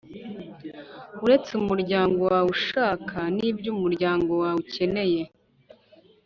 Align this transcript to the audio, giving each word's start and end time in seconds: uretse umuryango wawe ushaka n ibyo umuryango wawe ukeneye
uretse 1.25 1.49
umuryango 1.61 2.19
wawe 2.29 2.49
ushaka 2.57 3.17
n 3.35 3.37
ibyo 3.49 3.69
umuryango 3.75 4.31
wawe 4.41 4.57
ukeneye 4.63 5.21